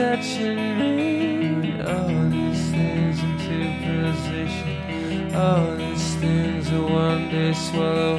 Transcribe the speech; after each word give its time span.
touching 0.00 0.78
me. 0.78 1.78
All 1.82 2.08
these 2.30 2.64
things 2.70 3.18
into 3.26 3.58
position. 3.84 5.34
All 5.34 5.76
these 5.76 6.14
things 6.16 6.70
will 6.70 6.88
one 6.88 7.28
day 7.30 7.52
swallow 7.52 8.09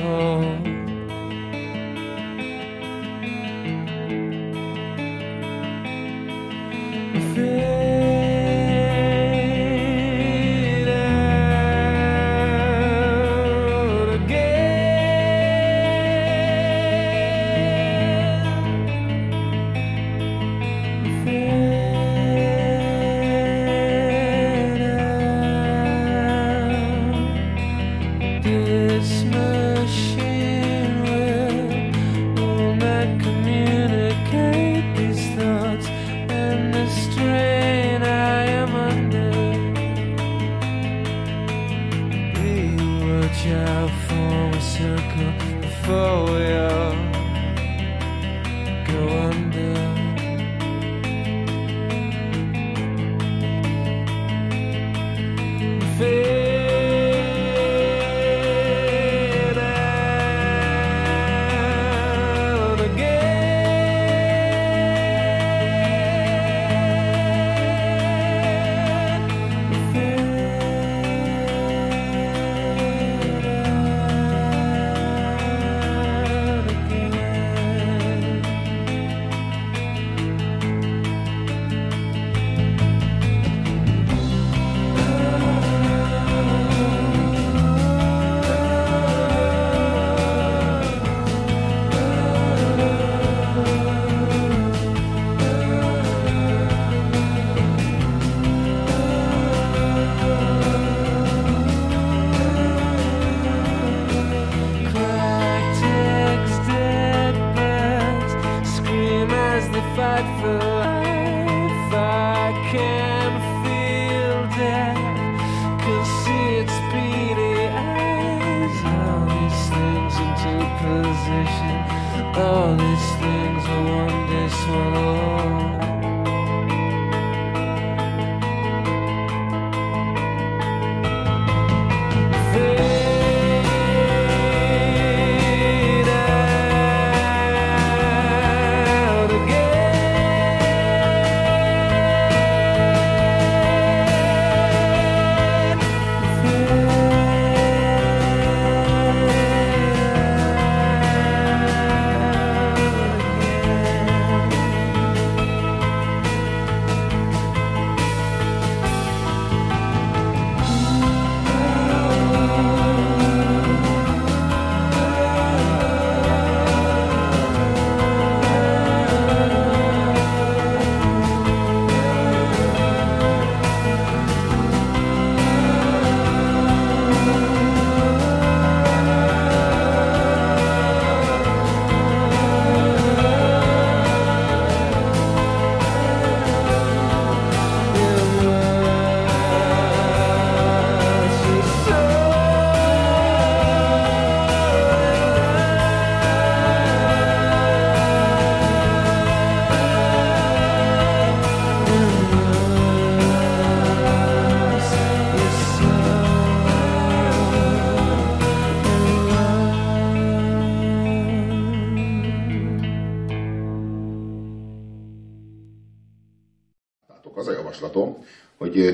life. 110.22 110.71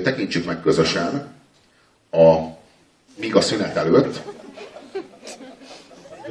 Tekintsük 0.08 0.46
meg 0.46 0.62
közösen 0.62 1.28
a 2.12 2.36
míg 3.16 3.36
a 3.36 3.42
szünet 3.42 3.76
előtt, 3.76 4.22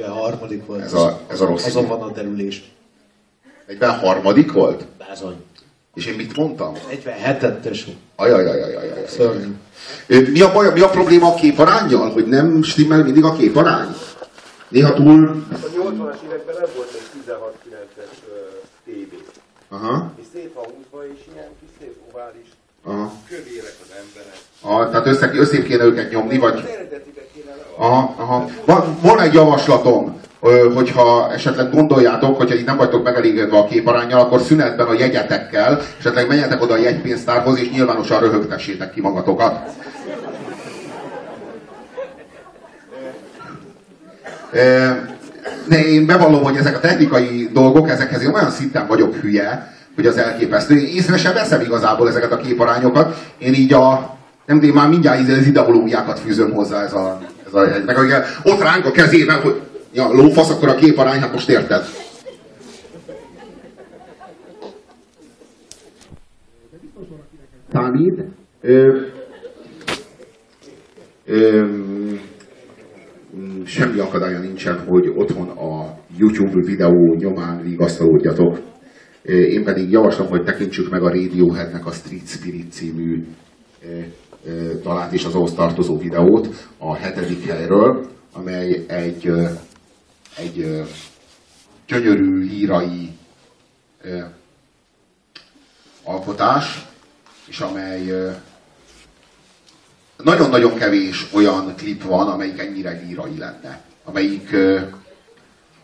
A 0.05 0.09
harmadik 0.09 0.65
volt. 0.65 0.81
Ez 0.81 0.93
a- 0.93 1.19
ez 1.27 1.41
a 1.41 1.45
rossz 1.45 1.65
Azon 1.65 1.83
idő. 1.83 1.93
van 1.95 2.01
a 2.09 2.11
derülés. 2.11 2.71
43. 3.67 4.51
volt? 4.53 4.85
Bázony. 4.97 5.35
És 5.93 6.05
én 6.05 6.15
mit 6.15 6.35
mondtam? 6.37 6.73
47-et 6.91 7.59
tesó. 7.61 7.91
Ajajajajajaj. 8.15 9.05
Szörnyű. 9.07 9.55
Mi 10.07 10.41
a 10.41 10.51
baj, 10.51 10.71
mi 10.73 10.79
a 10.81 10.89
probléma 10.89 11.27
a 11.27 11.33
képarányjal? 11.35 12.11
Hogy 12.11 12.27
nem 12.27 12.63
stimmel 12.63 13.03
mindig 13.03 13.23
a 13.23 13.35
képarány? 13.35 13.87
Néha 14.69 14.93
túl... 14.93 15.45
A 15.51 15.55
80-as 15.55 16.21
években 16.25 16.55
nem 16.59 16.69
volt 16.75 16.89
egy 16.93 17.21
16-9-es 17.27 18.17
tévé. 18.85 19.23
Aha, 19.69 20.11
És 20.19 20.25
szét 20.33 20.51
van 20.53 20.65
húzva, 20.65 21.07
és 21.13 21.19
ilyen 21.33 21.49
kis 21.59 21.69
szép 21.79 21.95
ovális 22.11 22.47
aha. 22.87 23.11
kövérek 23.29 23.75
az 23.81 23.91
emberek. 24.01 24.37
aha 24.61 24.89
tehát 24.89 25.07
össze, 25.07 25.31
össze 25.33 25.63
kéne 25.63 25.83
őket 25.83 26.11
nyomni, 26.11 26.37
vagy... 26.37 26.53
Az 26.53 26.69
eredetibe 26.69 27.21
kéne. 27.33 27.51
Aha, 27.77 28.13
aha. 28.17 28.49
Van, 28.65 28.97
van 29.01 29.19
egy 29.19 29.33
javaslatom, 29.33 30.19
hogyha 30.75 31.33
esetleg 31.33 31.71
gondoljátok, 31.71 32.37
hogyha 32.37 32.55
így 32.55 32.65
nem 32.65 32.77
vagytok 32.77 33.03
megelégedve 33.03 33.57
a 33.57 33.65
képarányjal, 33.65 34.19
akkor 34.19 34.41
szünetben 34.41 34.87
a 34.87 34.93
jegyetekkel, 34.93 35.81
esetleg 35.99 36.27
menjetek 36.27 36.61
oda 36.61 36.73
a 36.73 36.77
jegypénztárhoz, 36.77 37.59
és 37.59 37.69
nyilvánosan 37.69 38.19
röhögtessétek 38.19 38.93
ki 38.93 39.01
magatokat. 39.01 39.69
Ne, 45.67 45.85
én 45.85 46.05
bevallom, 46.05 46.43
hogy 46.43 46.55
ezek 46.55 46.75
a 46.75 46.79
technikai 46.79 47.49
dolgok, 47.53 47.89
ezekhez 47.89 48.23
én 48.23 48.33
olyan 48.33 48.49
szinten 48.49 48.87
vagyok 48.87 49.15
hülye, 49.15 49.76
hogy 49.97 50.05
az 50.05 50.17
elképesztő. 50.17 50.75
Én 50.75 50.85
észre 50.85 51.17
sem 51.17 51.33
veszem 51.33 51.61
igazából 51.61 52.07
ezeket 52.07 52.31
a 52.31 52.37
képarányokat. 52.37 53.17
Én 53.37 53.53
így 53.53 53.73
a, 53.73 54.17
nem 54.45 54.61
én 54.61 54.73
már 54.73 54.89
mindjárt 54.89 55.29
az 55.29 55.45
ideológiákat 55.45 56.19
fűzöm 56.19 56.51
hozzá 56.51 56.83
ez 56.83 56.93
a, 56.93 57.19
ez 57.45 57.53
a 57.53 57.67
meg 57.85 57.97
ott 58.43 58.61
ránk 58.61 58.85
a 58.85 58.91
kezével, 58.91 59.39
hogy 59.39 59.61
ja, 59.93 60.07
lófasz, 60.11 60.49
akkor 60.49 60.69
a 60.69 60.75
képarány, 60.75 61.19
hát 61.19 61.31
most 61.31 61.49
érted. 61.49 61.85
ö, 71.25 71.65
mm, 71.65 73.63
semmi 73.65 73.99
akadálya 73.99 74.39
nincsen, 74.39 74.79
hogy 74.87 75.13
otthon 75.15 75.49
a 75.49 75.97
YouTube 76.17 76.61
videó 76.65 77.15
nyomán 77.19 77.61
vigasztalódjatok. 77.61 78.57
Ö, 79.29 79.41
Én 79.41 79.63
pedig 79.63 79.91
javaslom, 79.91 80.27
hogy 80.27 80.43
tekintsük 80.43 80.89
meg 80.89 81.03
a 81.03 81.09
Radioheadnek 81.09 81.85
a 81.85 81.91
Street 81.91 82.27
Spirit 82.27 82.71
című 82.71 83.27
ö, 83.85 83.99
ö, 84.45 84.79
dalát 84.81 85.13
és 85.13 85.25
az 85.25 85.35
ahhoz 85.35 85.53
tartozó 85.53 85.97
videót 85.97 86.67
a 86.77 86.95
hetedik 86.95 87.45
helyről, 87.49 88.09
amely 88.31 88.85
egy, 88.87 89.31
egy 90.37 90.85
gyönyörű 91.87 92.41
lírai 92.41 93.09
alkotás, 96.03 96.85
és 97.47 97.59
amely 97.59 98.11
nagyon-nagyon 100.23 100.75
kevés 100.75 101.27
olyan 101.33 101.75
klip 101.75 102.03
van, 102.03 102.27
amelyik 102.27 102.59
ennyire 102.59 103.01
lírai 103.05 103.37
lenne. 103.37 103.81
Amelyik, 104.03 104.55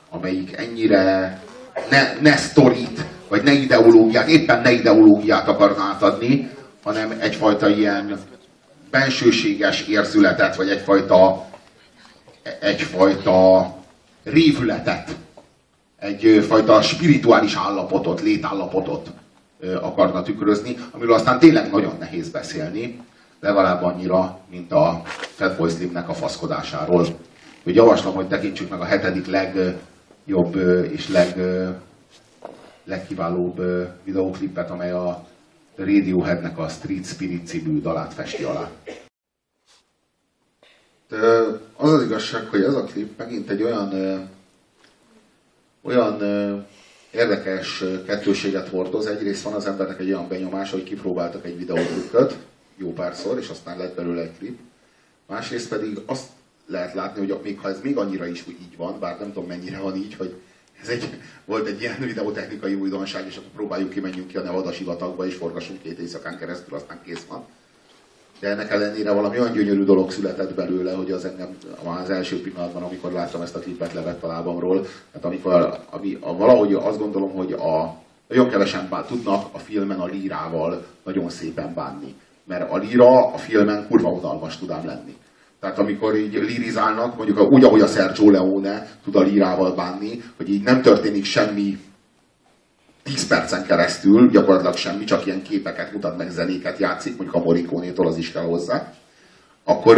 amelyik 0.10 0.58
ennyire 0.58 1.42
ne, 1.90 2.14
ne 2.22 2.36
sztorit, 2.36 3.06
vagy 3.34 3.44
ne 3.44 3.52
ideológiát, 3.52 4.28
éppen 4.28 4.62
ne 4.62 4.72
ideológiát 4.72 5.48
akarna 5.48 5.84
átadni, 5.84 6.50
hanem 6.84 7.14
egyfajta 7.20 7.70
ilyen 7.70 8.20
bensőséges 8.92 9.88
érzületet, 9.88 10.56
vagy 10.56 10.70
egyfajta, 10.70 11.46
egyfajta 12.60 13.68
révületet, 14.24 15.16
egyfajta 16.00 16.82
spirituális 16.82 17.56
állapotot, 17.56 18.22
létállapotot 18.22 19.12
akarna 19.82 20.22
tükrözni, 20.22 20.76
amiről 20.92 21.14
aztán 21.14 21.40
tényleg 21.40 21.72
nagyon 21.72 21.96
nehéz 22.00 22.30
beszélni, 22.30 23.00
legalább 23.40 23.84
annyira, 23.84 24.40
mint 24.52 24.72
a 24.72 25.02
Fatboy 25.06 25.70
Slimnek 25.70 26.10
a 26.10 26.14
faszkodásáról. 26.14 27.06
Úgy 27.64 27.76
javaslom, 27.76 28.16
hogy 28.16 28.28
tekintsük 28.28 28.70
meg 28.70 28.80
a 28.80 28.86
hetedik 28.86 29.26
legjobb 29.26 30.56
és 30.92 31.10
leg, 31.10 31.36
legkiválóbb 32.84 33.62
videóklipet, 34.04 34.70
amely 34.70 34.92
a 34.92 35.28
Radioheadnek 35.76 36.58
a 36.58 36.68
Street 36.68 37.06
Spirit 37.06 37.48
című 37.48 37.82
dalát 37.82 38.14
festi 38.14 38.44
alá. 38.44 38.70
De 41.10 41.18
az 41.76 41.92
az 41.92 42.04
igazság, 42.04 42.48
hogy 42.48 42.64
ez 42.64 42.74
a 42.74 42.84
klip 42.84 43.18
megint 43.18 43.50
egy 43.50 43.64
olyan 43.64 43.94
olyan 45.82 46.22
érdekes 47.12 47.84
kettőséget 48.06 48.68
hordoz. 48.68 49.06
Egyrészt 49.06 49.44
van 49.44 49.54
az 49.54 49.66
embernek 49.66 50.00
egy 50.00 50.08
olyan 50.08 50.28
benyomás, 50.28 50.72
hogy 50.72 50.84
kipróbáltak 50.84 51.46
egy 51.46 51.58
videótrükköt 51.58 52.38
jó 52.78 52.94
párszor, 52.94 53.38
és 53.38 53.50
aztán 53.50 53.78
lett 53.78 53.96
belőle 53.96 54.22
egy 54.22 54.38
klip. 54.38 54.60
Másrészt 55.28 55.70
pedig 55.70 56.00
azt 56.06 56.28
lehet 56.66 56.94
látni, 56.94 57.28
hogy 57.28 57.40
még 57.44 57.60
ha 57.60 57.70
ez 57.70 57.80
még 57.82 57.98
annyira 57.98 58.28
is 58.28 58.48
úgy 58.48 58.58
így 58.62 58.78
van, 58.78 59.00
bár 59.00 59.20
nem 59.20 59.34
tudom 59.34 59.48
mennyire 59.48 59.80
van 59.80 59.96
így, 59.96 60.16
hogy 60.16 60.42
ez 60.82 60.88
egy, 60.90 61.10
volt 61.46 61.68
egy 61.68 61.82
ilyen 61.82 61.98
videótechnikai 62.00 62.74
újdonság, 62.74 63.26
és 63.28 63.38
akkor 63.38 63.52
próbáljuk 63.56 63.90
ki, 63.90 64.00
menjünk 64.00 64.28
ki 64.28 64.38
a 64.38 64.42
Nevada 64.42 64.72
sivatagba, 64.72 65.26
és 65.26 65.36
forgassunk 65.36 65.82
két 65.82 66.00
éjszakán 66.00 66.38
keresztül, 66.38 66.76
aztán 66.76 67.00
kész 67.06 67.26
van. 67.30 67.46
De 68.40 68.50
ennek 68.50 68.72
ellenére 68.72 69.12
valami 69.12 69.40
olyan 69.40 69.54
gyönyörű 69.54 69.84
dolog 69.84 70.12
született 70.12 70.54
belőle, 70.54 70.94
hogy 70.94 71.12
az 71.12 71.26
engem 71.26 71.58
az 71.84 72.10
első 72.10 72.42
pillanatban, 72.42 72.84
amikor 72.84 73.12
láttam 73.12 73.42
ezt 73.42 73.56
a 73.56 73.60
klipet, 73.60 73.94
levett 73.94 74.24
a 74.24 74.28
lábamról. 74.28 74.82
Tehát 74.82 75.26
amikor, 75.26 75.80
ami, 75.90 76.18
a, 76.22 76.38
valahogy 76.38 76.74
azt 76.74 77.00
gondolom, 77.00 77.32
hogy 77.32 77.52
a, 77.52 78.02
nagyon 78.28 78.50
kevesen 78.50 78.88
bá, 78.90 79.06
tudnak 79.06 79.48
a 79.52 79.60
filmen 79.60 80.00
a 80.00 80.06
lírával 80.06 80.86
nagyon 81.04 81.30
szépen 81.30 81.74
bánni. 81.74 82.16
Mert 82.44 82.72
a 82.72 82.78
líra 82.78 83.34
a 83.34 83.38
filmen 83.38 83.88
kurva 83.88 84.10
unalmas 84.10 84.58
tud 84.58 84.70
ám 84.70 84.86
lenni. 84.86 85.18
Tehát 85.64 85.80
amikor 85.80 86.16
így 86.16 86.34
lirizálnak, 86.34 87.16
mondjuk 87.16 87.52
úgy, 87.52 87.64
ahogy 87.64 87.82
a 87.82 87.88
Sergio 87.88 88.30
Leone 88.30 88.88
tud 89.04 89.16
a 89.16 89.22
lírával 89.22 89.76
bánni, 89.76 90.24
hogy 90.38 90.50
így 90.50 90.64
nem 90.64 90.82
történik 90.82 91.26
semmi 91.26 91.78
10 93.04 93.28
percen 93.28 93.66
keresztül, 93.66 94.30
gyakorlatilag 94.30 94.76
semmi, 94.76 95.04
csak 95.04 95.26
ilyen 95.26 95.42
képeket 95.42 95.94
mutat 95.94 96.18
meg, 96.18 96.32
zenéket 96.32 96.78
játszik, 96.78 97.18
mondjuk 97.18 97.36
a 97.36 97.44
Morricone-tól 97.46 98.08
az 98.08 98.18
is 98.18 98.32
kell 98.32 98.44
hozzá, 98.44 98.94
akkor 99.64 99.98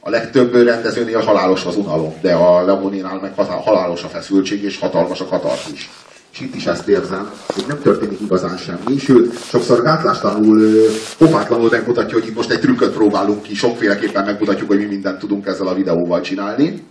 a 0.00 0.10
legtöbb 0.10 0.54
rendezőnél 0.54 1.20
halálos 1.20 1.64
az 1.64 1.76
unalom, 1.76 2.14
de 2.20 2.34
a 2.34 2.64
Leonénál 2.64 3.20
meg 3.20 3.34
halálos 3.34 4.04
a 4.04 4.08
feszültség, 4.08 4.62
és 4.62 4.78
hatalmas 4.78 5.20
a 5.20 5.26
katartis. 5.26 5.90
És 6.32 6.40
itt 6.40 6.54
is 6.54 6.66
ezt 6.66 6.88
érzem, 6.88 7.30
hogy 7.46 7.64
nem 7.66 7.80
történik 7.82 8.20
igazán 8.20 8.56
semmi, 8.56 8.98
sőt, 8.98 9.44
sokszor 9.44 9.82
gátlástalanul, 9.82 10.60
ö, 10.60 10.88
pofátlanul 11.18 11.68
megmutatja, 11.70 12.18
hogy 12.18 12.28
itt 12.28 12.34
most 12.34 12.50
egy 12.50 12.60
trükköt 12.60 12.92
próbálunk 12.92 13.42
ki, 13.42 13.54
sokféleképpen 13.54 14.24
megmutatjuk, 14.24 14.68
hogy 14.68 14.78
mi 14.78 14.84
mindent 14.84 15.18
tudunk 15.18 15.46
ezzel 15.46 15.66
a 15.66 15.74
videóval 15.74 16.20
csinálni. 16.20 16.82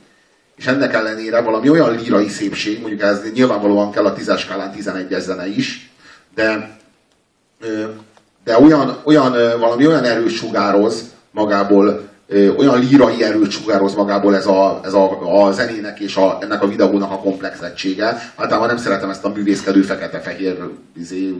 És 0.58 0.68
ennek 0.68 0.94
ellenére 0.94 1.42
valami 1.42 1.70
olyan 1.70 1.96
lírai 1.96 2.28
szépség, 2.28 2.80
mondjuk 2.80 3.02
ez 3.02 3.22
nyilvánvalóan 3.34 3.92
kell 3.92 4.06
a 4.06 4.14
tízes 4.14 4.42
skálán 4.42 4.74
11-es 4.78 5.20
zene 5.20 5.48
is, 5.48 5.92
de, 6.36 6.78
de 8.44 8.60
olyan, 8.60 8.98
olyan, 9.04 9.32
valami 9.60 9.88
olyan 9.88 10.04
erős 10.04 10.36
sugároz 10.36 11.04
magából, 11.32 12.08
olyan 12.58 12.80
lírai 12.80 13.24
erőt 13.24 13.52
sugároz 13.52 13.96
magából 13.96 14.36
ez 14.36 14.46
a, 14.46 14.82
ez 14.84 14.94
a, 14.94 15.46
a 15.46 15.52
zenének 15.52 16.00
és 16.00 16.16
a, 16.16 16.38
ennek 16.42 16.64
a 16.64 16.68
videónak 16.68 17.12
a 17.12 17.20
komplexettsége. 17.20 18.32
Általában 18.36 18.68
nem 18.68 18.78
szeretem 18.78 19.10
ezt 19.10 19.24
a 19.24 19.30
művészkedő 19.30 19.82
fekete-fehér 19.82 20.56
izé, 21.00 21.34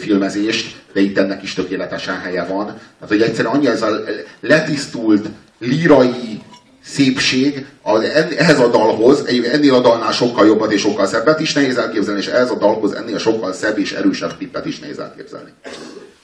filmezést, 0.00 0.76
de 0.92 1.00
itt 1.00 1.18
ennek 1.18 1.42
is 1.42 1.54
tökéletesen 1.54 2.20
helye 2.20 2.44
van. 2.44 2.64
Tehát, 2.66 3.08
hogy 3.08 3.22
egyszerűen 3.22 3.54
annyi 3.54 3.66
ez 3.66 3.82
a 3.82 4.00
letisztult, 4.40 5.28
lírai 5.58 6.42
szépség 6.84 7.66
az, 7.82 8.02
ehhez 8.36 8.58
a 8.58 8.68
dalhoz, 8.68 9.26
ennél 9.52 9.74
a 9.74 9.80
dalnál 9.80 10.12
sokkal 10.12 10.46
jobbat 10.46 10.72
és 10.72 10.80
sokkal 10.80 11.06
szebbet 11.06 11.40
is 11.40 11.52
nehéz 11.52 11.76
elképzelni, 11.76 12.20
és 12.20 12.26
ehhez 12.26 12.50
a 12.50 12.56
dalhoz 12.56 12.92
ennél 12.92 13.18
sokkal 13.18 13.52
szebb 13.52 13.78
és 13.78 13.92
erősebb 13.92 14.36
klippet 14.36 14.66
is 14.66 14.78
nehéz 14.78 14.98
elképzelni. 14.98 15.50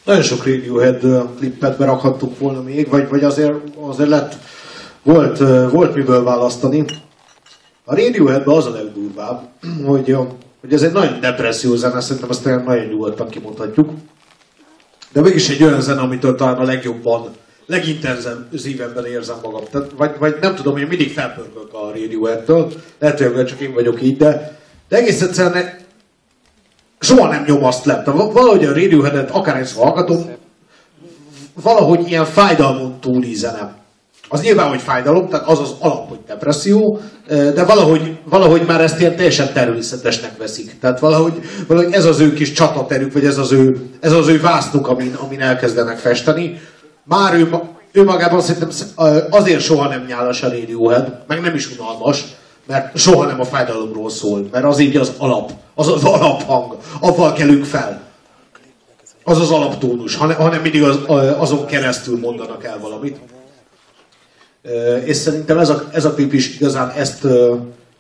Nagyon 0.05 0.23
sok 0.23 0.45
Radiohead 0.45 1.29
klippet 1.39 1.79
berakhattuk 1.79 2.39
volna 2.39 2.63
még, 2.63 2.89
vagy, 2.89 3.09
vagy 3.09 3.25
azért, 3.25 3.55
azért 3.81 4.09
lett, 4.09 4.37
volt, 5.03 5.39
volt 5.71 5.95
miből 5.95 6.23
választani. 6.23 6.85
A 7.85 7.95
Radioheadben 7.95 8.57
az 8.57 8.67
a 8.67 8.71
legdurvább, 8.71 9.49
hogy, 9.87 10.17
hogy 10.61 10.73
ez 10.73 10.83
egy 10.83 10.93
nagyon 10.93 11.21
depresszió 11.21 11.75
zene, 11.75 12.01
szerintem 12.01 12.31
ezt 12.31 12.45
nagyon 12.45 12.87
nyugodtan 12.87 13.29
kimondhatjuk. 13.29 13.91
De 15.13 15.21
mégis 15.21 15.49
egy 15.49 15.63
olyan 15.63 15.81
zene, 15.81 16.01
amitől 16.01 16.35
talán 16.35 16.57
a 16.57 16.65
legjobban, 16.65 17.31
legintenzívebben 17.67 19.07
érzem 19.07 19.37
magam. 19.43 19.63
Tehát, 19.71 19.91
vagy, 19.97 20.11
vagy 20.19 20.37
nem 20.41 20.55
tudom, 20.55 20.77
én 20.77 20.87
mindig 20.87 21.13
felpörgök 21.13 21.73
a 21.73 21.91
Radioheadtől, 21.95 22.73
lehet, 22.99 23.21
hogy 23.21 23.47
csak 23.47 23.61
én 23.61 23.75
vagyok 23.75 24.03
így, 24.03 24.17
de, 24.17 24.59
de 24.89 24.97
egész 24.97 25.21
egyszerűen 25.23 25.83
soha 27.05 27.29
nem 27.29 27.45
nyom 27.47 27.65
azt 27.65 27.85
le. 27.85 28.03
Tehát 28.03 28.33
valahogy 28.33 28.65
a 28.65 28.73
Radioheadet 28.73 29.31
akárhányszor 29.31 29.85
hallgatom, 29.85 30.31
valahogy 31.63 32.09
ilyen 32.09 32.25
fájdalmon 32.25 33.01
túli 33.01 33.35
zene. 33.35 33.75
Az 34.29 34.41
nyilván, 34.41 34.69
hogy 34.69 34.81
fájdalom, 34.81 35.29
tehát 35.29 35.49
az 35.49 35.59
az 35.61 35.75
alap, 35.79 36.09
hogy 36.09 36.19
depresszió, 36.27 37.01
de 37.29 37.65
valahogy, 37.65 38.19
valahogy 38.25 38.63
már 38.67 38.81
ezt 38.81 39.01
ilyen 39.01 39.17
teljesen 39.17 39.53
természetesnek 39.53 40.37
veszik. 40.39 40.79
Tehát 40.81 41.01
valahogy, 41.01 41.33
valahogy 41.67 41.93
ez 41.93 42.05
az 42.05 42.21
ő 42.21 42.33
kis 42.33 42.53
csataterük, 42.53 43.13
vagy 43.13 43.25
ez 43.25 43.39
az 43.39 43.53
ő, 43.53 43.91
ez 44.01 44.13
az 44.13 44.29
ő 44.29 44.41
vásznuk, 44.41 44.89
amin, 44.89 45.15
amin 45.15 45.41
elkezdenek 45.41 45.99
festeni. 45.99 46.61
Már 47.05 47.35
ő, 47.35 47.49
ő 47.93 48.05
magában 48.05 48.41
szerintem 48.41 48.71
azért 49.31 49.61
soha 49.61 49.89
nem 49.89 50.05
nyálas 50.09 50.43
a 50.43 50.49
Radiohead, 50.49 51.19
meg 51.27 51.41
nem 51.41 51.55
is 51.55 51.79
unalmas, 51.79 52.25
mert 52.67 52.99
soha 52.99 53.27
nem 53.27 53.41
a 53.41 53.45
fájdalomról 53.45 54.11
szól, 54.11 54.49
mert 54.53 54.65
az 54.65 54.79
így 54.79 54.97
az 54.97 55.13
alap, 55.19 55.53
az 55.75 55.89
az 55.89 56.05
alaphang, 56.05 56.77
avval 57.01 57.33
kelünk 57.33 57.65
fel. 57.65 58.03
Az 59.25 59.41
az 59.41 59.51
alaptónus, 59.51 60.17
hanem, 60.17 60.37
hanem 60.37 60.61
mindig 60.61 60.83
az, 60.83 60.99
azon 61.39 61.67
keresztül 61.67 62.19
mondanak 62.19 62.65
el 62.65 62.79
valamit. 62.79 63.19
És 65.05 65.17
szerintem 65.17 65.59
ez 65.59 65.69
a, 65.69 65.89
ez 65.93 66.05
a 66.05 66.15
klip 66.15 66.33
is 66.33 66.55
igazán 66.55 66.91
ezt, 66.91 67.27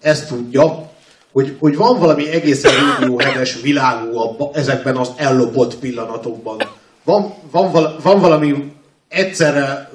ezt 0.00 0.28
tudja, 0.28 0.90
hogy, 1.33 1.56
hogy 1.59 1.76
van 1.76 1.99
valami 1.99 2.30
egészen 2.30 2.73
rédióhedes 2.73 3.61
világú 3.61 4.18
abba, 4.18 4.50
ezekben 4.54 4.97
az 4.97 5.11
ellopott 5.16 5.76
pillanatokban. 5.76 6.56
Van, 7.04 7.35
van, 7.50 7.97
van 8.02 8.21
valami 8.21 8.73
egyszerre, 9.09 9.90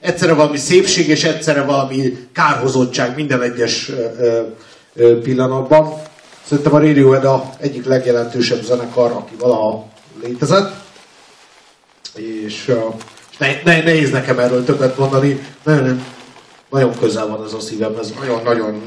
egyszerre 0.00 0.32
valami 0.32 0.56
szépség 0.56 1.08
és 1.08 1.24
egyszerre 1.24 1.62
valami 1.62 2.28
kárhozottság 2.32 3.16
minden 3.16 3.42
egyes 3.42 3.90
pillanatban. 5.22 6.02
Szerintem 6.46 6.74
a 6.74 6.78
Radiohead 6.78 7.24
a 7.24 7.50
egyik 7.58 7.86
legjelentősebb 7.86 8.62
zenekar, 8.62 9.10
aki 9.10 9.34
valaha 9.38 9.88
létezett. 10.22 10.72
És, 12.14 12.74
és 13.30 13.38
ne, 13.38 13.48
ne, 13.64 13.82
nehéz 13.82 14.10
nekem 14.10 14.38
erről 14.38 14.64
többet 14.64 14.98
mondani. 14.98 15.46
Nagyon, 15.62 16.04
nagyon 16.70 16.98
közel 16.98 17.26
van 17.26 17.44
ez 17.44 17.52
a 17.52 17.60
szívemhez. 17.60 18.12
Nagyon-nagyon, 18.18 18.82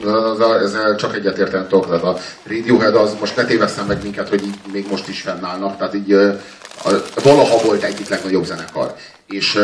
ezzel 0.64 0.96
csak 0.96 1.16
egyetérteni 1.16 1.66
tudok. 1.68 1.86
Tehát 1.86 2.04
a 2.04 2.18
Radiohead 2.48 2.96
az 2.96 3.16
most 3.20 3.36
ne 3.36 3.46
tévesszem 3.46 3.86
meg 3.86 4.04
minket, 4.04 4.30
hogy 4.30 4.44
így 4.44 4.56
még 4.72 4.86
most 4.90 5.08
is 5.08 5.22
fennállnak. 5.22 5.78
Tehát 5.78 5.96
így 5.96 6.14
a, 6.14 6.90
valaha 7.24 7.58
volt 7.66 7.84
egyik 7.84 8.10
legnagyobb 8.10 8.46
zenekar. 8.46 8.96
És, 9.28 9.60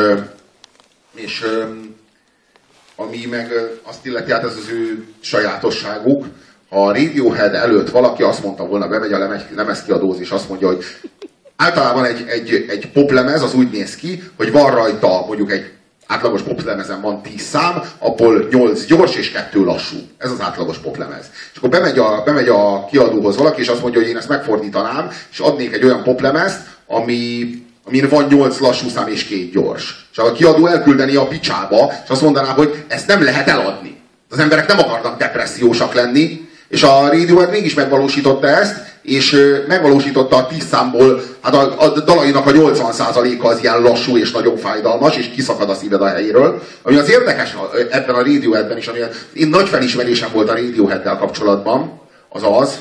és 1.15 1.45
ami 2.95 3.25
meg 3.25 3.51
azt 3.83 4.05
illeti, 4.05 4.31
hát 4.31 4.43
ez 4.43 4.55
az 4.55 4.69
ő 4.69 5.05
sajátosságuk, 5.19 6.25
ha 6.69 6.87
a 6.87 6.93
Radiohead 6.93 7.53
előtt 7.53 7.89
valaki 7.89 8.23
azt 8.23 8.43
mondta 8.43 8.65
volna, 8.65 8.87
bemegy 8.87 9.13
a 9.13 9.29
lemezkiadóz, 9.55 10.19
és 10.19 10.29
azt 10.29 10.49
mondja, 10.49 10.67
hogy 10.67 10.83
általában 11.55 12.05
egy, 12.05 12.25
egy, 12.27 12.65
egy 12.69 12.91
poplemez 12.91 13.41
az 13.41 13.53
úgy 13.53 13.71
néz 13.71 13.95
ki, 13.95 14.23
hogy 14.37 14.51
van 14.51 14.71
rajta 14.71 15.25
mondjuk 15.27 15.51
egy 15.51 15.71
átlagos 16.07 16.41
poplemezen 16.41 17.01
van 17.01 17.21
10 17.21 17.41
szám, 17.41 17.81
abból 17.97 18.47
8 18.51 18.85
gyors 18.85 19.15
és 19.15 19.31
2 19.31 19.63
lassú. 19.63 19.97
Ez 20.17 20.31
az 20.31 20.41
átlagos 20.41 20.77
poplemez. 20.77 21.29
És 21.51 21.57
akkor 21.57 21.69
bemegy 21.69 21.99
a, 21.99 22.21
bemegy 22.25 22.47
a 22.47 22.85
kiadóhoz 22.85 23.37
valaki, 23.37 23.61
és 23.61 23.67
azt 23.67 23.81
mondja, 23.81 23.99
hogy 23.99 24.09
én 24.09 24.17
ezt 24.17 24.27
megfordítanám, 24.29 25.11
és 25.31 25.39
adnék 25.39 25.73
egy 25.73 25.83
olyan 25.83 26.03
poplemezt, 26.03 26.59
ami, 26.87 27.49
amin 27.89 28.09
van 28.09 28.25
8 28.29 28.59
lassú 28.59 28.89
szám 28.89 29.07
és 29.07 29.23
2 29.23 29.49
gyors. 29.53 30.07
És 30.11 30.17
a 30.17 30.31
kiadó 30.31 30.67
elküldeni 30.67 31.15
a 31.15 31.27
picsába, 31.27 31.93
és 32.03 32.09
azt 32.09 32.21
mondaná, 32.21 32.47
hogy 32.47 32.83
ezt 32.87 33.07
nem 33.07 33.23
lehet 33.23 33.47
eladni. 33.47 33.97
Az 34.29 34.39
emberek 34.39 34.67
nem 34.67 34.79
akarnak 34.79 35.17
depressziósak 35.17 35.93
lenni, 35.93 36.47
és 36.67 36.83
a 36.83 37.09
Radiohead 37.11 37.49
mégis 37.49 37.73
megvalósította 37.73 38.47
ezt, 38.47 38.75
és 39.01 39.35
megvalósította 39.67 40.35
a 40.35 40.47
10 40.47 40.67
számból, 40.67 41.21
hát 41.41 41.55
a, 41.55 41.81
a 41.81 41.99
dalainak 41.99 42.45
a 42.45 42.51
80%-a 42.51 43.47
az 43.47 43.59
ilyen 43.61 43.81
lassú 43.81 44.17
és 44.17 44.31
nagyon 44.31 44.57
fájdalmas, 44.57 45.17
és 45.17 45.29
kiszakad 45.35 45.69
a 45.69 45.73
szíved 45.73 46.01
a 46.01 46.07
helyéről. 46.07 46.61
Ami 46.81 46.95
az 46.95 47.09
érdekes 47.09 47.55
ebben 47.89 48.15
a 48.15 48.23
Radioheadben 48.23 48.77
is, 48.77 48.87
ami 48.87 48.99
én 49.33 49.47
nagy 49.47 49.67
felismerésem 49.67 50.29
volt 50.33 50.49
a 50.49 50.53
Radioheaddel 50.53 51.17
kapcsolatban, 51.17 51.99
az 52.29 52.41
az, 52.43 52.79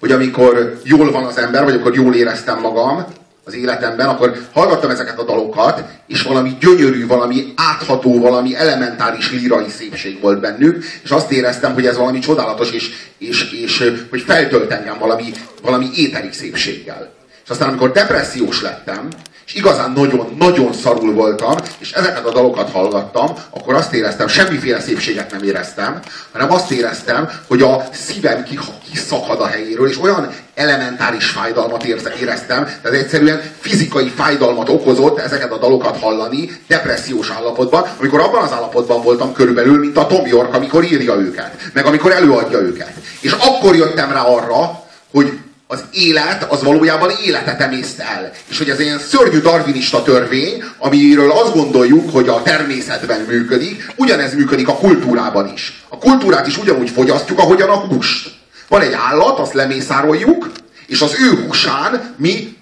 hogy 0.00 0.12
amikor 0.12 0.80
jól 0.84 1.10
van 1.10 1.24
az 1.24 1.38
ember, 1.38 1.64
vagy 1.64 1.74
amikor 1.74 1.94
jól 1.94 2.14
éreztem 2.14 2.60
magam, 2.60 3.06
az 3.48 3.54
életemben, 3.54 4.08
akkor 4.08 4.46
hallgattam 4.52 4.90
ezeket 4.90 5.18
a 5.18 5.24
dalokat, 5.24 5.82
és 6.06 6.22
valami 6.22 6.56
gyönyörű, 6.60 7.06
valami 7.06 7.52
átható, 7.56 8.20
valami 8.20 8.56
elementáris 8.56 9.30
lírai 9.30 9.68
szépség 9.68 10.20
volt 10.20 10.40
bennük, 10.40 10.84
és 11.02 11.10
azt 11.10 11.32
éreztem, 11.32 11.74
hogy 11.74 11.86
ez 11.86 11.96
valami 11.96 12.18
csodálatos, 12.18 12.70
és, 12.70 12.90
és, 13.18 13.52
és 13.52 13.92
hogy 14.10 14.20
feltölt 14.20 14.72
engem 14.72 14.98
valami, 14.98 15.32
valami 15.62 15.86
éteri 15.94 16.32
szépséggel. 16.32 17.10
És 17.44 17.50
aztán, 17.50 17.68
amikor 17.68 17.92
depressziós 17.92 18.62
lettem, 18.62 19.08
és 19.48 19.54
igazán 19.54 19.90
nagyon-nagyon 19.90 20.72
szarul 20.72 21.14
voltam, 21.14 21.54
és 21.78 21.92
ezeket 21.92 22.26
a 22.26 22.32
dalokat 22.32 22.70
hallgattam, 22.70 23.34
akkor 23.50 23.74
azt 23.74 23.92
éreztem, 23.92 24.28
semmiféle 24.28 24.80
szépséget 24.80 25.30
nem 25.30 25.42
éreztem, 25.42 26.00
hanem 26.32 26.52
azt 26.52 26.70
éreztem, 26.70 27.30
hogy 27.46 27.62
a 27.62 27.84
szívem 27.92 28.46
kiszakad 28.90 29.40
a 29.40 29.46
helyéről, 29.46 29.88
és 29.88 30.00
olyan 30.00 30.32
elementáris 30.54 31.26
fájdalmat 31.26 31.84
éreztem, 32.20 32.64
tehát 32.64 32.98
egyszerűen 32.98 33.40
fizikai 33.60 34.08
fájdalmat 34.08 34.68
okozott 34.68 35.18
ezeket 35.18 35.52
a 35.52 35.58
dalokat 35.58 36.00
hallani 36.00 36.60
depressziós 36.66 37.30
állapotban, 37.30 37.86
amikor 37.98 38.20
abban 38.20 38.42
az 38.42 38.52
állapotban 38.52 39.02
voltam 39.02 39.32
körülbelül, 39.32 39.78
mint 39.78 39.96
a 39.96 40.06
Tom 40.06 40.26
York, 40.26 40.54
amikor 40.54 40.84
írja 40.84 41.14
őket, 41.14 41.54
meg 41.72 41.86
amikor 41.86 42.12
előadja 42.12 42.58
őket. 42.58 42.92
És 43.20 43.32
akkor 43.32 43.76
jöttem 43.76 44.12
rá 44.12 44.22
arra, 44.22 44.82
hogy 45.10 45.38
az 45.70 45.84
élet 45.92 46.52
az 46.52 46.62
valójában 46.62 47.10
életet 47.24 47.60
emészt 47.60 47.98
el. 47.98 48.32
És 48.50 48.58
hogy 48.58 48.70
ez 48.70 48.80
ilyen 48.80 48.98
szörnyű 48.98 49.40
darwinista 49.40 50.02
törvény, 50.02 50.64
amiről 50.78 51.30
azt 51.30 51.52
gondoljuk, 51.52 52.10
hogy 52.12 52.28
a 52.28 52.42
természetben 52.42 53.20
működik, 53.20 53.92
ugyanez 53.96 54.34
működik 54.34 54.68
a 54.68 54.76
kultúrában 54.76 55.52
is. 55.52 55.84
A 55.88 55.98
kultúrát 55.98 56.46
is 56.46 56.58
ugyanúgy 56.58 56.90
fogyasztjuk, 56.90 57.38
ahogyan 57.38 57.68
a 57.68 57.76
húst. 57.76 58.30
Van 58.68 58.80
egy 58.80 58.92
állat, 58.92 59.38
azt 59.38 59.52
lemészároljuk, 59.52 60.50
és 60.86 61.00
az 61.00 61.14
ő 61.20 61.44
húsán 61.44 62.14
mi 62.16 62.56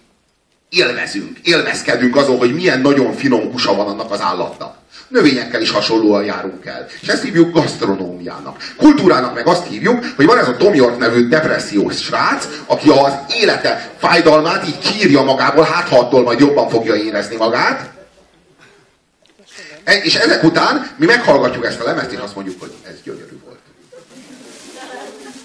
élvezünk, 0.68 1.38
élvezkedünk 1.42 2.16
azon, 2.16 2.38
hogy 2.38 2.54
milyen 2.54 2.80
nagyon 2.80 3.14
finom 3.14 3.50
húsa 3.50 3.74
van 3.74 3.86
annak 3.86 4.10
az 4.10 4.20
állatnak. 4.20 4.76
Növényekkel 5.08 5.60
is 5.60 5.70
hasonlóan 5.70 6.24
járunk 6.24 6.66
el. 6.66 6.86
És 7.00 7.08
ezt 7.08 7.22
hívjuk 7.22 7.54
gasztronómiának. 7.54 8.72
Kultúrának 8.76 9.34
meg 9.34 9.46
azt 9.46 9.66
hívjuk, 9.66 10.04
hogy 10.16 10.26
van 10.26 10.38
ez 10.38 10.48
a 10.48 10.56
Tom 10.56 10.74
York 10.74 10.98
nevű 10.98 11.28
depressziós 11.28 12.02
srác, 12.02 12.48
aki 12.66 12.88
az 12.88 13.12
élete 13.40 13.90
fájdalmát 13.98 14.66
így 14.66 14.78
kírja 14.78 15.22
magából, 15.22 15.64
hát 15.64 15.88
ha 15.88 15.98
attól 15.98 16.22
majd 16.22 16.40
jobban 16.40 16.68
fogja 16.68 16.94
érezni 16.94 17.36
magát. 17.36 17.90
E, 19.84 19.94
és 19.94 20.14
ezek 20.14 20.42
után 20.42 20.90
mi 20.96 21.06
meghallgatjuk 21.06 21.66
ezt 21.66 21.80
a 21.80 21.84
lemezt, 21.84 22.10
és 22.10 22.18
azt 22.18 22.34
mondjuk, 22.34 22.60
hogy 22.60 22.72
ez 22.88 22.94
gyönyörű 23.04 23.38
volt. 23.44 23.58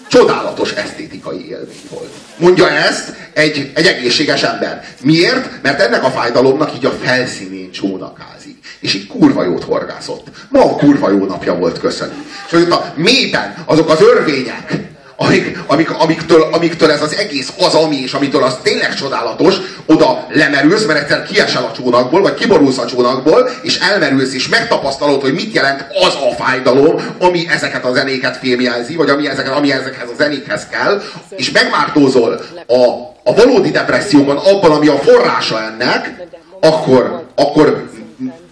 Csodálatos 0.08 0.72
esztétikai 0.72 1.48
élmény 1.48 1.82
volt. 1.90 2.12
Mondja 2.36 2.70
ezt 2.70 3.12
egy, 3.32 3.70
egy 3.74 3.86
egészséges 3.86 4.42
ember. 4.42 4.84
Miért? 5.00 5.62
Mert 5.62 5.80
ennek 5.80 6.04
a 6.04 6.10
fájdalomnak 6.10 6.74
így 6.74 6.86
a 6.86 6.90
felszínén 7.02 7.70
csónakázik. 7.70 8.61
És 8.82 8.94
így 8.94 9.06
kurva 9.06 9.44
jót 9.44 9.64
horgászott. 9.64 10.26
Ma 10.48 10.64
a 10.64 10.76
kurva 10.76 11.10
jó 11.10 11.24
napja 11.24 11.54
volt, 11.54 11.78
köszönjük. 11.78 12.24
És 12.46 12.52
hogy 12.52 12.70
a 12.70 12.92
mélyben 12.96 13.54
azok 13.66 13.90
az 13.90 14.00
örvények, 14.00 14.90
amik, 15.16 15.58
amik, 15.66 15.90
amiktől, 15.90 16.48
amiktől 16.52 16.90
ez 16.90 17.02
az 17.02 17.16
egész 17.16 17.52
az, 17.58 17.74
ami, 17.74 17.96
és 17.96 18.12
amitől 18.12 18.42
az 18.42 18.56
tényleg 18.62 18.94
csodálatos, 18.94 19.56
oda 19.86 20.26
lemerülsz, 20.30 20.84
mert 20.84 21.00
egyszer 21.00 21.22
kiesel 21.22 21.64
a 21.64 21.72
csónakból, 21.72 22.22
vagy 22.22 22.34
kiborulsz 22.34 22.78
a 22.78 22.86
csónakból, 22.86 23.50
és 23.62 23.78
elmerülsz, 23.78 24.34
és 24.34 24.48
megtapasztalod, 24.48 25.20
hogy 25.20 25.34
mit 25.34 25.54
jelent 25.54 25.86
az 26.06 26.14
a 26.14 26.42
fájdalom, 26.42 27.14
ami 27.18 27.46
ezeket 27.48 27.84
a 27.84 27.92
zenéket 27.92 28.36
fémjelzi, 28.36 28.96
vagy 28.96 29.10
ami, 29.10 29.28
ezeket, 29.28 29.52
ami 29.52 29.72
ezekhez 29.72 30.10
a 30.10 30.14
zenékhez 30.16 30.66
kell, 30.70 31.02
és 31.36 31.50
megmártózol 31.50 32.40
a, 32.66 32.84
a 33.24 33.34
valódi 33.34 33.70
depresszióban, 33.70 34.36
abban, 34.36 34.70
ami 34.70 34.88
a 34.88 34.98
forrása 34.98 35.60
ennek, 35.62 36.14
akkor, 36.60 37.24
akkor 37.34 37.90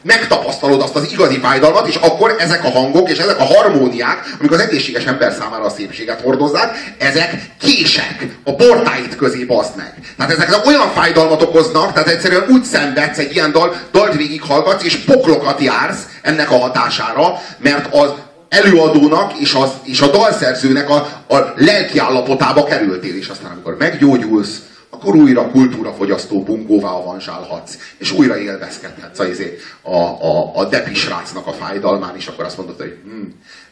megtapasztalod 0.03 0.83
azt 0.83 0.97
az 0.97 1.13
igazi 1.13 1.39
fájdalmat, 1.39 1.89
és 1.89 1.95
akkor 1.95 2.35
ezek 2.39 2.65
a 2.65 2.71
hangok 2.71 3.11
és 3.11 3.19
ezek 3.19 3.39
a 3.39 3.45
harmóniák, 3.45 4.35
amik 4.39 4.53
az 4.53 4.61
egészséges 4.61 5.05
ember 5.05 5.33
számára 5.33 5.65
a 5.65 5.71
szépséget 5.71 6.21
hordozzák, 6.21 6.95
ezek 6.99 7.51
kések 7.59 8.27
a 8.45 8.55
portáit 8.55 9.17
közé 9.17 9.45
baszd 9.45 9.77
meg. 9.77 9.95
Tehát 10.17 10.33
ezek 10.33 10.67
olyan 10.67 10.91
fájdalmat 10.95 11.43
okoznak, 11.43 11.93
tehát 11.93 12.09
egyszerűen 12.09 12.45
úgy 12.49 12.65
szenvedsz 12.65 13.19
egy 13.19 13.35
ilyen 13.35 13.53
dal, 13.53 13.77
dalt 13.93 14.19
hallgatsz, 14.41 14.85
és 14.85 14.97
poklokat 14.97 15.61
jársz 15.61 16.07
ennek 16.23 16.51
a 16.51 16.59
hatására, 16.59 17.41
mert 17.59 17.95
az 17.95 18.13
előadónak 18.49 19.33
és, 19.39 19.55
az, 19.55 19.71
és 19.85 20.01
a 20.01 20.11
dalszerzőnek 20.11 20.91
a, 20.91 20.95
a 21.29 21.53
lelki 21.57 21.99
állapotába 21.99 22.65
kerültél, 22.65 23.17
és 23.17 23.29
aztán 23.29 23.51
amikor 23.51 23.77
meggyógyulsz, 23.79 24.59
akkor 24.91 25.15
újra 25.15 25.51
kultúrafogyasztó 25.51 26.43
bungóvá 26.43 26.91
avansálhatsz, 26.91 27.79
és 27.99 28.13
újra 28.13 28.39
élvezkedhetsz 28.39 29.19
a, 29.19 29.27
izé, 29.27 29.59
a, 29.83 29.97
a, 29.97 30.57
a 30.57 30.65
depisrácnak 30.65 31.47
a 31.47 31.53
fájdalmán, 31.53 32.17
és 32.17 32.27
akkor 32.27 32.45
azt 32.45 32.57
mondod, 32.57 32.77
hogy 32.77 32.97
hm, 33.05 33.27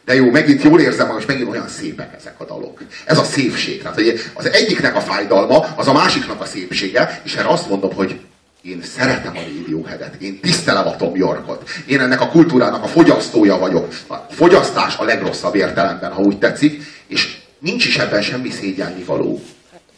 de 0.05 0.15
jó, 0.15 0.31
megint 0.31 0.63
jól 0.63 0.79
érzem 0.79 1.05
magam, 1.05 1.21
és 1.21 1.27
megint 1.27 1.49
olyan 1.49 1.67
szépek 1.67 2.13
ezek 2.17 2.39
a 2.39 2.45
dalok. 2.45 2.81
Ez 3.05 3.17
a 3.17 3.23
szépség. 3.23 3.81
Tehát, 3.81 3.95
hogy 3.95 4.21
az 4.33 4.51
egyiknek 4.51 4.95
a 4.95 4.99
fájdalma, 4.99 5.67
az 5.75 5.87
a 5.87 5.93
másiknak 5.93 6.41
a 6.41 6.45
szépsége, 6.45 7.21
és 7.23 7.35
erre 7.35 7.47
azt 7.47 7.69
mondom, 7.69 7.93
hogy 7.93 8.19
én 8.61 8.81
szeretem 8.95 9.37
a 9.37 9.39
Radioheadet, 9.39 10.21
én 10.21 10.39
tisztelem 10.39 10.87
a 10.87 10.95
Tom 10.95 11.15
Yorkot, 11.15 11.69
én 11.85 11.99
ennek 11.99 12.21
a 12.21 12.27
kultúrának 12.27 12.83
a 12.83 12.87
fogyasztója 12.87 13.57
vagyok. 13.57 13.87
A 14.07 14.15
fogyasztás 14.29 14.97
a 14.97 15.03
legrosszabb 15.03 15.55
értelemben, 15.55 16.11
ha 16.11 16.21
úgy 16.21 16.37
tetszik, 16.37 16.83
és 17.07 17.37
nincs 17.59 17.85
is 17.85 17.97
ebben 17.97 18.21
semmi 18.21 18.49
szégyelni 18.49 19.03
való. 19.03 19.41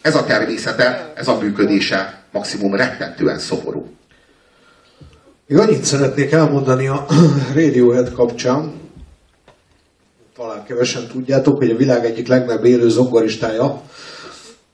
Ez 0.01 0.15
a 0.15 0.23
természete, 0.23 1.13
ez 1.15 1.27
a 1.27 1.37
működése 1.37 2.23
maximum 2.31 2.75
rettentően 2.75 3.39
szomorú. 3.39 3.89
Még 5.47 5.57
annyit 5.57 5.83
szeretnék 5.83 6.31
elmondani 6.31 6.87
a 6.87 7.05
Radiohead 7.55 8.13
kapcsán, 8.13 8.73
talán 10.35 10.63
kevesen 10.63 11.07
tudjátok, 11.07 11.57
hogy 11.57 11.69
a 11.69 11.75
világ 11.75 12.05
egyik 12.05 12.27
legnagyobb 12.27 12.65
élő 12.65 12.89
zongoristája, 12.89 13.81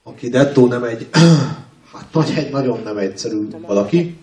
aki 0.04 0.30
dettó 0.30 0.68
nem 0.68 0.84
egy, 0.84 1.08
hát 1.94 2.14
nagy 2.14 2.34
egy 2.36 2.52
nagyon 2.52 2.82
nem 2.84 2.98
egyszerű 2.98 3.48
valaki, 3.62 4.18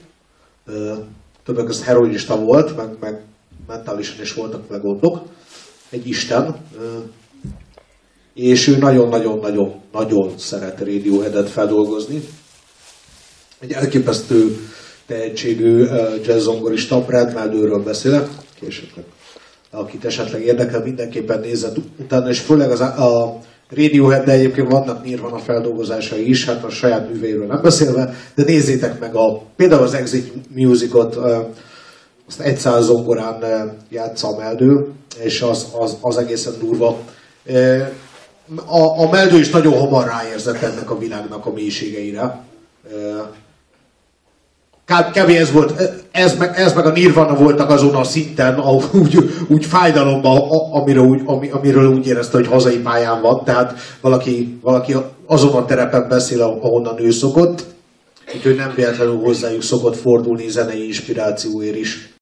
többek 1.44 1.64
között 1.64 1.84
heroinista 1.84 2.38
volt, 2.38 2.76
meg, 2.76 2.88
meg 3.00 3.20
mentálisan 3.66 4.20
is 4.20 4.34
voltak 4.34 4.68
megoldok, 4.68 5.26
egy 5.88 6.06
isten, 6.06 6.56
és 8.34 8.68
ő 8.68 8.76
nagyon-nagyon-nagyon-nagyon 8.76 10.38
szeret 10.38 10.78
Radioheadet 10.78 11.48
feldolgozni. 11.48 12.28
Egy 13.58 13.72
elképesztő 13.72 14.56
tehetségű 15.06 15.84
jazz-zongorista, 16.24 17.04
Brad 17.04 17.34
Meldőről 17.34 17.82
beszélek, 17.82 18.28
később 18.60 18.88
akit 19.74 20.04
esetleg 20.04 20.42
érdekel, 20.42 20.82
mindenképpen 20.82 21.40
nézzen 21.40 21.72
utána, 21.98 22.28
és 22.28 22.38
főleg 22.38 22.70
az, 22.70 22.80
a 22.80 23.38
Radiohead, 23.70 24.24
de 24.24 24.32
egyébként 24.32 24.70
vannak 24.70 25.04
Nirvana 25.04 25.38
feldolgozásai 25.38 26.28
is, 26.28 26.44
hát 26.44 26.64
a 26.64 26.70
saját 26.70 27.10
műveiről 27.12 27.46
nem 27.46 27.62
beszélve, 27.62 28.14
de 28.34 28.42
nézzétek 28.42 29.00
meg 29.00 29.14
a, 29.14 29.42
például 29.56 29.82
az 29.82 29.94
Exit 29.94 30.32
Musicot, 30.54 31.16
azt 32.28 32.40
egy 32.40 32.56
száz 32.56 32.84
zongorán 32.84 33.72
játsza 33.88 34.28
a 34.28 34.38
meldő, 34.38 34.86
és 35.22 35.42
az, 35.42 35.66
az, 35.78 35.96
az 36.00 36.16
egészen 36.16 36.52
durva. 36.60 36.98
A, 38.66 39.00
a 39.02 39.10
meldő 39.10 39.38
is 39.38 39.50
nagyon 39.50 39.78
hamar 39.78 40.06
ráérzett 40.06 40.62
ennek 40.62 40.90
a 40.90 40.98
világnak 40.98 41.46
a 41.46 41.52
mélységeire. 41.52 42.42
Kb. 44.86 45.28
ez 45.28 45.52
volt, 45.52 45.80
ez 46.10 46.36
meg, 46.36 46.56
ez 46.56 46.74
meg 46.74 46.86
a 46.86 46.90
Nirvana 46.90 47.34
voltak 47.34 47.70
azon 47.70 47.94
a 47.94 48.04
szinten, 48.04 48.54
ahol 48.54 48.82
úgy, 48.92 49.18
úgy 49.48 49.64
fájdalomban, 49.64 50.36
a- 50.36 50.74
amiről 50.74 51.04
úgy, 51.04 51.20
ami, 51.24 51.50
amiről 51.50 51.86
úgy 51.86 52.06
érezte, 52.06 52.36
hogy 52.36 52.46
hazai 52.46 52.78
pályán 52.78 53.20
van, 53.20 53.44
tehát 53.44 53.74
valaki, 54.00 54.58
valaki 54.62 54.94
azon 55.26 55.54
a 55.54 55.64
terepen 55.64 56.08
beszél, 56.08 56.42
ahonnan 56.42 57.00
ő 57.00 57.10
szokott, 57.10 57.64
úgyhogy 58.34 58.56
nem 58.56 58.72
véletlenül 58.76 59.18
hozzájuk 59.18 59.62
szokott 59.62 59.96
fordulni 59.96 60.48
zenei 60.48 60.86
inspirációért 60.86 61.76
is. 61.76 62.13